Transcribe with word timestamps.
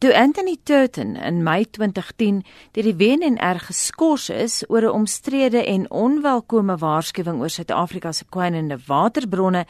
Toe 0.00 0.14
Anthony 0.16 0.56
Turton 0.62 1.16
in 1.16 1.42
Mei 1.42 1.66
2010 1.70 2.38
deur 2.72 2.86
die 2.88 2.94
WNR 2.96 3.58
geskort 3.60 4.30
is 4.32 4.62
oor 4.72 4.86
'n 4.88 4.96
omstrede 4.96 5.60
en 5.64 5.90
onwelkome 5.90 6.76
waarskuwing 6.76 7.40
oor 7.40 7.50
Suid-Afrika 7.50 8.12
se 8.12 8.24
kwynende 8.24 8.78
waterbronne, 8.86 9.66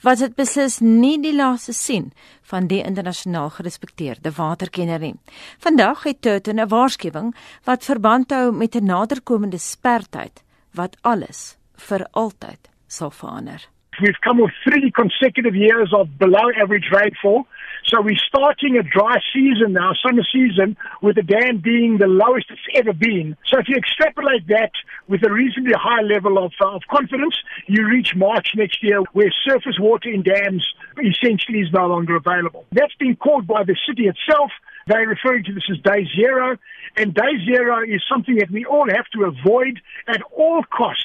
was 0.00 0.18
dit 0.18 0.34
beslis 0.34 0.78
nie 0.78 1.18
die 1.18 1.34
laaste 1.34 1.72
sien 1.72 2.12
van 2.42 2.66
die 2.66 2.84
internasionaal 2.84 3.50
gerespekteerde 3.50 4.30
waterkenner 4.30 5.00
nie. 5.00 5.14
Vandag 5.58 6.02
het 6.02 6.22
Turton 6.22 6.60
'n 6.60 6.68
waarskuwing 6.68 7.34
wat 7.64 7.84
verband 7.84 8.30
hou 8.30 8.52
met 8.52 8.76
'n 8.76 8.84
naderkomende 8.84 9.58
spertyd 9.58 10.42
wat 10.70 10.96
alles 11.02 11.56
vir 11.76 12.06
altyd 12.12 12.70
sal 12.86 13.10
verander. 13.10 13.73
We've 14.00 14.20
come 14.22 14.40
off 14.40 14.50
three 14.64 14.90
consecutive 14.90 15.54
years 15.54 15.92
of 15.96 16.18
below 16.18 16.50
average 16.60 16.90
rainfall. 16.92 17.46
So 17.86 18.00
we're 18.00 18.16
starting 18.26 18.78
a 18.78 18.82
dry 18.82 19.18
season 19.32 19.74
now, 19.74 19.92
summer 20.06 20.22
season, 20.32 20.76
with 21.02 21.16
the 21.16 21.22
dam 21.22 21.58
being 21.58 21.98
the 21.98 22.06
lowest 22.06 22.46
it's 22.50 22.60
ever 22.74 22.92
been. 22.92 23.36
So 23.46 23.58
if 23.58 23.68
you 23.68 23.76
extrapolate 23.76 24.46
that 24.48 24.72
with 25.06 25.22
a 25.26 25.30
reasonably 25.30 25.74
high 25.76 26.00
level 26.00 26.38
of, 26.38 26.52
uh, 26.60 26.76
of 26.76 26.82
confidence, 26.90 27.36
you 27.66 27.86
reach 27.86 28.14
March 28.16 28.48
next 28.56 28.82
year 28.82 29.00
where 29.12 29.30
surface 29.46 29.78
water 29.78 30.08
in 30.08 30.22
dams 30.22 30.66
essentially 30.98 31.60
is 31.60 31.72
no 31.72 31.86
longer 31.86 32.16
available. 32.16 32.64
That's 32.72 32.94
been 32.94 33.16
called 33.16 33.46
by 33.46 33.64
the 33.64 33.76
city 33.86 34.08
itself. 34.08 34.50
They're 34.86 35.06
referring 35.06 35.44
to 35.44 35.54
this 35.54 35.64
as 35.70 35.78
day 35.78 36.06
zero. 36.16 36.56
And 36.96 37.12
day 37.12 37.44
zero 37.44 37.82
is 37.82 38.02
something 38.08 38.36
that 38.36 38.50
we 38.50 38.64
all 38.64 38.88
have 38.88 39.06
to 39.14 39.24
avoid 39.24 39.80
at 40.06 40.22
all 40.36 40.62
costs. 40.64 41.03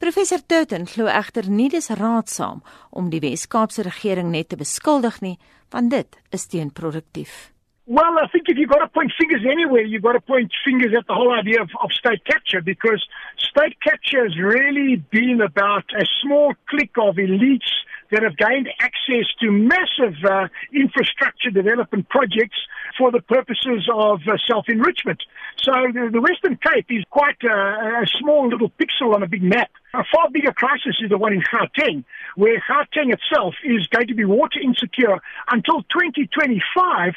Professor 0.00 0.40
Turton 0.40 0.86
glo 0.88 1.10
egter 1.12 1.44
nie 1.52 1.68
dis 1.68 1.90
raadsaam 1.92 2.62
om 2.96 3.08
die 3.12 3.18
Wes-Kaapse 3.20 3.82
regering 3.84 4.30
net 4.32 4.48
te 4.48 4.56
beskuldig 4.56 5.18
nie, 5.20 5.34
want 5.74 5.92
dit 5.92 6.16
is 6.32 6.46
teenproduktief. 6.48 7.50
Well, 7.84 8.16
I 8.16 8.26
think 8.32 8.48
if 8.48 8.56
you've 8.56 8.70
got 8.70 8.80
to 8.80 8.88
point 8.88 9.12
fingers 9.18 9.44
anywhere, 9.44 9.82
you've 9.82 10.02
got 10.02 10.14
to 10.14 10.20
point 10.22 10.54
fingers 10.64 10.94
at 10.96 11.06
the 11.06 11.12
whole 11.12 11.34
idea 11.34 11.60
of, 11.60 11.68
of 11.82 11.92
state 11.92 12.24
capture 12.24 12.62
because 12.62 13.04
state 13.36 13.76
capture 13.84 14.24
has 14.24 14.38
really 14.38 14.96
been 15.10 15.42
about 15.42 15.84
a 15.92 16.06
small 16.22 16.54
clique 16.70 16.96
of 16.96 17.16
elites 17.16 17.68
that 18.10 18.22
have 18.22 18.38
gained 18.38 18.70
access 18.80 19.28
to 19.40 19.52
massive 19.52 20.16
uh, 20.24 20.48
infrastructure 20.72 21.50
development 21.50 22.08
projects 22.08 22.56
for 22.96 23.10
the 23.10 23.20
purposes 23.20 23.88
of 23.92 24.20
uh, 24.26 24.36
self 24.46 24.68
enrichment. 24.68 25.22
So 25.62 25.72
the, 25.92 26.10
the 26.12 26.20
Western 26.20 26.56
Cape 26.56 26.86
is 26.90 27.04
quite 27.10 27.42
a, 27.42 28.02
a 28.02 28.06
small 28.20 28.48
little 28.48 28.70
pixel 28.70 29.14
on 29.14 29.22
a 29.22 29.28
big 29.28 29.42
map. 29.42 29.70
A 29.94 30.04
far 30.14 30.30
bigger 30.30 30.52
crisis 30.52 30.96
is 31.02 31.10
the 31.10 31.18
one 31.18 31.32
in 31.32 31.42
Gauteng, 31.42 32.04
where 32.40 32.58
Gauteng 32.66 33.12
itself 33.12 33.54
is 33.62 33.86
going 33.88 34.06
to 34.06 34.14
be 34.14 34.24
water 34.24 34.58
insecure 34.60 35.20
until 35.50 35.82
2025 35.92 37.12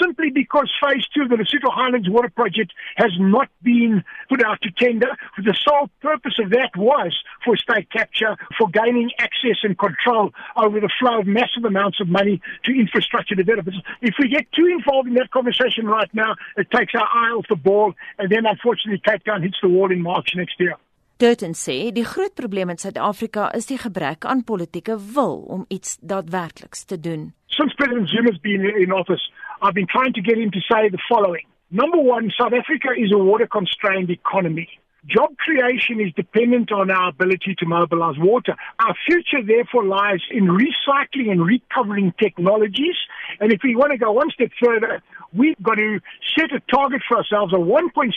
simply 0.00 0.30
because 0.30 0.72
phase 0.82 1.04
two 1.14 1.22
of 1.22 1.28
the 1.28 1.36
Lesotho 1.36 1.70
Highlands 1.70 2.08
Water 2.08 2.30
Project 2.30 2.72
has 2.96 3.12
not 3.18 3.50
been 3.62 4.02
put 4.30 4.42
out 4.42 4.62
to 4.62 4.70
tender. 4.70 5.08
The 5.36 5.54
sole 5.60 5.90
purpose 6.00 6.38
of 6.42 6.50
that 6.50 6.70
was 6.74 7.14
for 7.44 7.54
state 7.54 7.90
capture, 7.92 8.34
for 8.56 8.68
gaining 8.68 9.10
access 9.18 9.58
and 9.62 9.78
control 9.78 10.30
over 10.56 10.80
the 10.80 10.90
flow 10.98 11.20
of 11.20 11.26
massive 11.26 11.66
amounts 11.66 12.00
of 12.00 12.08
money 12.08 12.40
to 12.64 12.72
infrastructure 12.72 13.34
developers. 13.34 13.78
If 14.00 14.14
we 14.18 14.28
get 14.28 14.50
too 14.52 14.66
involved 14.66 15.08
in 15.08 15.14
that 15.14 15.30
conversation 15.32 15.86
right 15.86 16.08
now, 16.14 16.34
it 16.56 16.70
takes 16.70 16.94
our 16.94 17.08
eye 17.12 17.32
off 17.36 17.44
the 17.50 17.56
ball, 17.56 17.92
and 18.18 18.32
then 18.32 18.46
unfortunately 18.46 19.02
Cape 19.04 19.24
Town 19.24 19.42
hits 19.42 19.58
the 19.60 19.68
wall 19.68 19.92
in 19.92 20.00
March 20.00 20.30
next 20.34 20.58
year. 20.58 20.76
Turton 21.22 21.52
sê 21.54 21.92
die 21.94 22.02
groot 22.02 22.32
probleem 22.34 22.72
in 22.72 22.80
Suid-Afrika 22.82 23.44
is 23.54 23.68
die 23.70 23.76
gebrek 23.78 24.24
aan 24.26 24.40
politieke 24.42 24.96
wil 25.14 25.36
om 25.54 25.60
iets 25.70 25.94
daadwerkliks 26.12 26.82
te 26.90 26.98
doen. 26.98 27.28
Since 27.46 27.76
President 27.78 28.08
Zuma 28.10 28.32
has 28.32 28.40
been 28.42 28.64
in 28.66 28.90
office, 28.90 29.22
I've 29.62 29.76
been 29.78 29.86
trying 29.86 30.14
to 30.14 30.20
get 30.20 30.36
him 30.36 30.50
to 30.50 30.60
say 30.66 30.88
the 30.90 30.98
following. 31.06 31.46
Number 31.70 32.00
one, 32.14 32.30
South 32.30 32.52
Africa 32.52 32.90
is 33.04 33.12
a 33.12 33.18
water 33.18 33.46
constrained 33.46 34.10
economy. 34.10 34.68
Job 35.06 35.30
creation 35.38 36.00
is 36.00 36.12
dependent 36.14 36.72
on 36.72 36.90
our 36.90 37.10
ability 37.10 37.54
to 37.60 37.66
mobilize 37.66 38.18
water. 38.18 38.56
Our 38.80 38.94
future, 39.06 39.42
therefore, 39.46 39.84
lies 39.84 40.22
in 40.30 40.46
recycling 40.46 41.30
and 41.30 41.46
recovering 41.46 42.14
technologies. 42.18 42.98
And 43.38 43.52
if 43.52 43.60
we 43.62 43.76
want 43.76 43.92
to 43.92 43.98
go 43.98 44.10
one 44.10 44.30
step 44.30 44.50
further, 44.58 45.02
we've 45.32 45.62
got 45.62 45.76
to 45.76 46.00
set 46.36 46.50
a 46.50 46.60
target 46.68 47.02
for 47.06 47.18
ourselves 47.18 47.54
of 47.54 47.60
1.6 47.60 48.10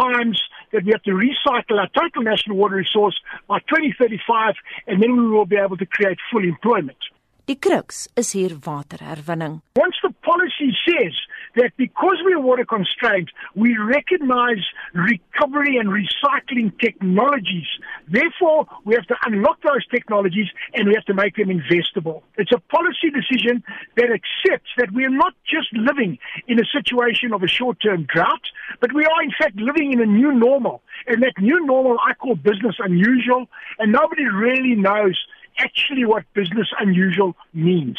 times 0.00 0.40
that 0.72 0.84
we 0.84 0.92
have 0.92 1.02
to 1.02 1.12
recycle 1.12 1.78
our 1.78 1.88
total 1.88 2.22
national 2.22 2.56
water 2.56 2.76
resource 2.76 3.18
by 3.46 3.58
2035, 3.60 4.54
and 4.86 5.02
then 5.02 5.16
we 5.16 5.28
will 5.28 5.46
be 5.46 5.56
able 5.56 5.76
to 5.76 5.86
create 5.86 6.18
full 6.30 6.44
employment. 6.44 6.98
Die 7.46 7.56
crux 7.56 8.08
is 8.16 8.32
hier 8.32 8.50
waterherwinning. 8.50 9.62
Once 9.76 9.96
the 10.02 10.12
policy 10.22 10.70
says 10.86 11.14
that 11.56 11.72
because 11.76 12.16
we 12.24 12.32
are 12.32 12.40
water 12.40 12.64
constrained, 12.64 13.30
we 13.54 13.76
recognize 13.76 14.64
recovery 14.94 15.76
and 15.76 15.88
recycling 15.88 16.78
technologies. 16.80 17.66
Therefore, 18.08 18.66
we 18.84 18.94
have 18.94 19.06
to 19.06 19.16
unlock 19.26 19.60
those 19.62 19.86
technologies 19.88 20.48
and 20.74 20.88
we 20.88 20.94
have 20.94 21.04
to 21.06 21.14
make 21.14 21.36
them 21.36 21.48
investable. 21.48 22.22
It's 22.36 22.52
a 22.52 22.58
policy 22.58 23.10
decision 23.10 23.62
that 23.96 24.06
accepts 24.06 24.70
that 24.78 24.92
we 24.92 25.04
are 25.04 25.10
not 25.10 25.34
just 25.44 25.68
living 25.72 26.18
in 26.48 26.58
a 26.58 26.64
situation 26.72 27.32
of 27.32 27.42
a 27.42 27.48
short-term 27.48 28.06
drought, 28.12 28.42
but 28.80 28.92
we 28.92 29.04
are 29.04 29.22
in 29.22 29.32
fact 29.38 29.56
living 29.56 29.92
in 29.92 30.00
a 30.00 30.06
new 30.06 30.32
normal. 30.32 30.82
And 31.06 31.22
that 31.22 31.34
new 31.38 31.64
normal 31.66 31.98
I 32.06 32.14
call 32.14 32.36
business 32.36 32.76
unusual, 32.78 33.46
and 33.78 33.92
nobody 33.92 34.24
really 34.24 34.74
knows 34.74 35.18
actually 35.58 36.04
what 36.04 36.24
business 36.34 36.68
unusual 36.78 37.36
means. 37.52 37.98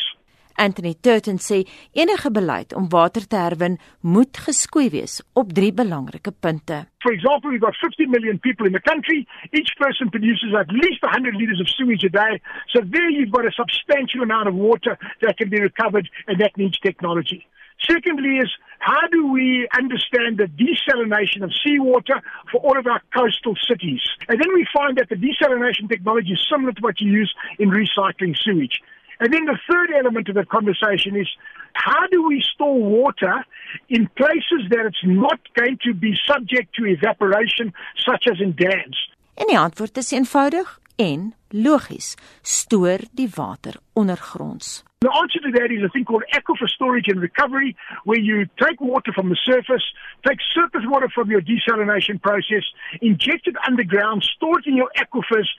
Anthony 0.55 0.93
Turton 1.01 1.37
sê 1.37 1.63
enige 1.93 2.31
beleid 2.31 2.73
om 2.73 2.89
water 2.89 3.25
te 3.27 3.35
herwin 3.35 3.79
moet 4.01 4.37
geskoei 4.45 4.89
wees 4.89 5.21
op 5.33 5.53
drie 5.53 5.73
belangrike 5.73 6.31
punte. 6.31 6.85
For 7.01 7.11
example, 7.11 7.49
we've 7.49 7.65
got 7.65 7.75
50 7.75 8.07
million 8.07 8.39
people 8.39 8.65
in 8.65 8.73
the 8.73 8.81
country. 8.91 9.27
Each 9.51 9.73
person 9.77 10.09
produces 10.09 10.53
at 10.53 10.71
least 10.71 11.01
100 11.01 11.35
liters 11.35 11.59
of 11.59 11.69
sewage 11.69 12.03
a 12.03 12.09
day. 12.09 12.39
So 12.71 12.81
there 12.83 13.09
you've 13.09 13.31
got 13.31 13.45
a 13.45 13.51
substantial 13.51 14.21
amount 14.21 14.47
of 14.47 14.55
water 14.55 14.97
that 15.21 15.37
can 15.37 15.49
be 15.49 15.59
recovered 15.59 16.09
and 16.27 16.39
that 16.39 16.57
needs 16.57 16.79
technology. 16.79 17.45
Secondly 17.89 18.37
is 18.37 18.51
how 18.79 19.07
do 19.11 19.27
we 19.27 19.67
understand 19.77 20.37
the 20.37 20.47
desalination 20.47 21.43
of 21.43 21.51
seawater 21.63 22.21
for 22.51 22.59
all 22.59 22.77
of 22.77 22.87
our 22.87 23.01
coastal 23.15 23.55
cities? 23.67 24.01
And 24.27 24.39
then 24.39 24.53
we 24.53 24.65
find 24.73 24.97
that 24.97 25.09
the 25.09 25.15
desalination 25.15 25.89
technology 25.89 26.33
is 26.33 26.45
similar 26.51 26.73
to 26.73 26.81
what 26.81 26.99
you 26.99 27.11
use 27.11 27.33
in 27.59 27.69
recycling 27.69 28.35
sewage. 28.37 28.81
And 29.23 29.31
then 29.31 29.45
the 29.45 29.57
third 29.69 29.89
element 29.95 30.27
of 30.27 30.35
the 30.35 30.45
conversation 30.45 31.15
is 31.15 31.29
how 31.71 32.07
do 32.07 32.27
we 32.27 32.41
store 32.41 32.77
water 32.77 33.45
in 33.87 34.09
places 34.17 34.61
that 34.69 34.85
it's 34.85 35.05
not 35.05 35.39
going 35.53 35.77
to 35.85 35.93
be 35.93 36.13
subject 36.27 36.75
to 36.75 36.85
evaporation, 36.85 37.73
such 38.05 38.27
as 38.27 38.41
in 38.41 38.53
dams? 38.55 38.97
En 39.35 39.47
die 39.47 39.57
antwoord 39.57 39.97
is 39.97 40.11
eenvoudig 40.11 40.79
en 40.95 41.33
logies. 41.53 42.15
Stoor 42.41 42.99
die 43.13 43.29
water 43.35 43.79
ondergronds. 43.93 44.83
The 45.03 45.11
answer 45.11 45.39
to 45.43 45.51
that 45.59 45.69
is 45.69 45.83
a 45.83 45.89
thing 45.89 46.05
called 46.05 46.23
aquifer 46.33 46.67
storage 46.67 47.09
and 47.09 47.19
recovery, 47.19 47.75
where 48.05 48.19
you 48.19 48.47
take 48.57 48.79
water 48.79 49.11
from 49.11 49.27
the 49.27 49.35
surface, 49.43 49.83
take 50.25 50.39
surface 50.53 50.85
water 50.85 51.09
from 51.13 51.29
your 51.29 51.41
desalination 51.41 52.21
process, 52.21 52.63
inject 53.01 53.47
it 53.47 53.55
underground, 53.67 54.23
store 54.23 54.59
it 54.59 54.65
in 54.65 54.77
your 54.77 54.89
aquifers 54.97 55.49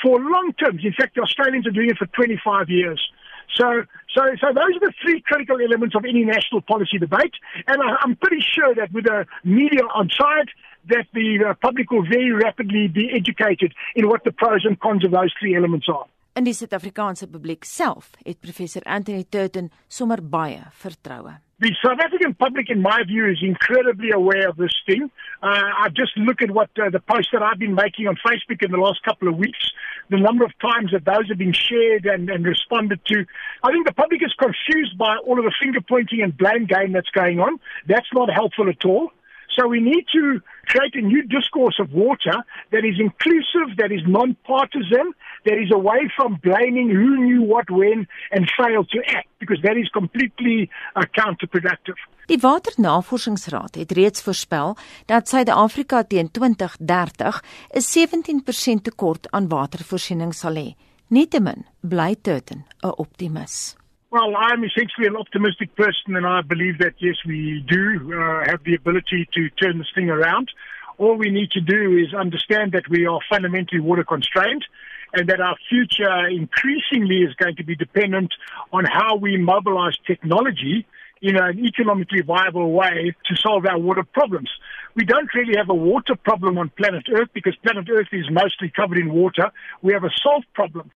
for 0.00 0.20
long 0.20 0.52
terms. 0.56 0.84
In 0.84 0.92
fact, 0.92 1.16
the 1.16 1.22
Australians 1.22 1.66
are 1.66 1.72
doing 1.72 1.90
it 1.90 1.98
for 1.98 2.06
25 2.06 2.70
years. 2.70 3.02
So, 3.56 3.82
so, 4.14 4.22
so 4.40 4.46
those 4.54 4.76
are 4.76 4.86
the 4.86 4.92
three 5.02 5.20
critical 5.20 5.60
elements 5.60 5.96
of 5.96 6.04
any 6.04 6.24
national 6.24 6.62
policy 6.62 6.98
debate, 6.98 7.34
and 7.66 7.82
I, 7.82 7.96
I'm 8.02 8.14
pretty 8.16 8.40
sure 8.40 8.72
that 8.76 8.92
with 8.92 9.04
the 9.04 9.26
media 9.42 9.82
on 9.94 10.10
side, 10.10 10.48
that 10.88 11.06
the 11.12 11.44
uh, 11.44 11.54
public 11.60 11.90
will 11.90 12.06
very 12.06 12.32
rapidly 12.32 12.88
be 12.88 13.10
educated 13.12 13.72
in 13.94 14.08
what 14.08 14.24
the 14.24 14.32
pros 14.32 14.64
and 14.64 14.78
cons 14.80 15.04
of 15.04 15.10
those 15.10 15.32
three 15.38 15.56
elements 15.56 15.88
are. 15.88 16.06
In 16.34 16.44
die 16.44 16.54
Suid-Afrikaanse 16.56 17.26
publiek 17.28 17.66
self 17.68 18.14
het 18.24 18.38
professor 18.40 18.82
Anthony 18.88 19.26
Turton 19.28 19.70
sommer 19.88 20.22
baie 20.22 20.62
vertroue. 20.80 21.34
The 21.62 21.76
South 21.80 22.00
African 22.00 22.34
public, 22.34 22.70
in 22.70 22.80
my 22.80 23.04
view, 23.06 23.26
is 23.26 23.38
incredibly 23.40 24.10
aware 24.10 24.48
of 24.48 24.56
this 24.56 24.74
thing. 24.84 25.10
Uh, 25.42 25.70
I 25.84 25.90
just 25.94 26.16
look 26.16 26.42
at 26.42 26.50
what 26.50 26.70
uh, 26.76 26.90
the 26.90 26.98
posts 26.98 27.30
that 27.32 27.42
I've 27.42 27.58
been 27.58 27.74
making 27.74 28.08
on 28.08 28.16
Facebook 28.16 28.64
in 28.64 28.72
the 28.72 28.78
last 28.78 29.04
couple 29.04 29.28
of 29.28 29.36
weeks, 29.36 29.70
the 30.08 30.18
number 30.18 30.44
of 30.44 30.50
times 30.58 30.90
that 30.90 31.04
those 31.04 31.28
have 31.28 31.38
been 31.38 31.52
shared 31.52 32.04
and, 32.06 32.28
and 32.30 32.44
responded 32.44 32.98
to. 33.06 33.26
I 33.62 33.70
think 33.70 33.86
the 33.86 33.92
public 33.92 34.22
is 34.24 34.34
confused 34.34 34.98
by 34.98 35.18
all 35.18 35.38
of 35.38 35.44
the 35.44 35.54
finger 35.62 35.80
pointing 35.80 36.22
and 36.22 36.36
blame 36.36 36.64
game 36.66 36.90
that's 36.90 37.10
going 37.10 37.38
on. 37.38 37.60
That's 37.86 38.10
not 38.12 38.28
helpful 38.32 38.68
at 38.68 38.84
all. 38.84 39.12
So 39.54 39.66
we 39.68 39.80
need 39.80 40.06
to 40.12 40.40
create 40.66 40.94
a 40.94 41.04
new 41.12 41.22
discourse 41.22 41.78
of 41.78 41.92
water 41.92 42.36
that 42.70 42.84
is 42.84 42.98
inclusive, 42.98 43.68
that 43.76 43.92
is 43.92 44.02
non-partisan, 44.06 45.14
that 45.44 45.58
is 45.64 45.70
away 45.70 46.10
from 46.16 46.38
blaming 46.42 46.88
who 46.88 47.16
knew 47.26 47.42
what 47.42 47.70
when 47.70 48.06
and 48.30 48.50
failed 48.56 48.88
to 48.90 49.00
act, 49.18 49.28
because 49.38 49.60
that 49.62 49.76
is 49.76 49.88
completely 49.88 50.70
uh, 50.96 51.02
counterproductive. 51.20 51.98
Die 52.26 52.38
Waternavorsingsraad 52.38 53.74
het 53.74 53.92
reeds 53.92 54.22
voorspel 54.22 54.76
dat 55.06 55.28
Suid-Afrika 55.28 56.04
teen 56.04 56.30
2030 56.30 57.42
'n 57.70 57.80
17% 57.80 58.82
tekort 58.82 59.30
aan 59.30 59.48
watervoorsiening 59.48 60.34
sal 60.34 60.54
hê. 60.54 60.68
Nietemin 61.06 61.66
bly 61.80 62.14
Turton 62.22 62.64
'n 62.80 62.92
optimis. 62.96 63.81
Well, 64.12 64.36
I'm 64.36 64.62
essentially 64.62 65.06
an 65.06 65.16
optimistic 65.16 65.74
person, 65.74 66.16
and 66.16 66.26
I 66.26 66.42
believe 66.42 66.76
that 66.80 66.92
yes, 66.98 67.16
we 67.26 67.64
do 67.66 68.12
uh, 68.12 68.44
have 68.44 68.62
the 68.62 68.74
ability 68.74 69.26
to 69.32 69.48
turn 69.48 69.78
this 69.78 69.88
thing 69.94 70.10
around. 70.10 70.50
All 70.98 71.16
we 71.16 71.30
need 71.30 71.50
to 71.52 71.62
do 71.62 71.96
is 71.96 72.12
understand 72.12 72.72
that 72.72 72.86
we 72.90 73.06
are 73.06 73.20
fundamentally 73.30 73.80
water 73.80 74.04
constrained 74.04 74.66
and 75.14 75.30
that 75.30 75.40
our 75.40 75.56
future 75.66 76.28
increasingly 76.28 77.22
is 77.22 77.32
going 77.36 77.56
to 77.56 77.64
be 77.64 77.74
dependent 77.74 78.34
on 78.70 78.84
how 78.84 79.16
we 79.16 79.38
mobilize 79.38 79.96
technology 80.06 80.86
in 81.22 81.36
an 81.36 81.58
economically 81.64 82.20
viable 82.20 82.70
way 82.70 83.14
to 83.24 83.36
solve 83.36 83.64
our 83.64 83.78
water 83.78 84.02
problems. 84.02 84.50
We 84.94 85.06
don't 85.06 85.32
really 85.32 85.56
have 85.56 85.70
a 85.70 85.74
water 85.74 86.16
problem 86.16 86.58
on 86.58 86.68
planet 86.76 87.06
Earth 87.10 87.30
because 87.32 87.56
planet 87.62 87.88
Earth 87.88 88.08
is 88.12 88.26
mostly 88.30 88.70
covered 88.76 88.98
in 88.98 89.10
water. 89.10 89.52
We 89.80 89.94
have 89.94 90.04
a 90.04 90.10
salt 90.22 90.44
problem. 90.52 90.90